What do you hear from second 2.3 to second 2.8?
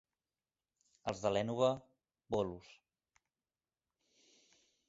bolos.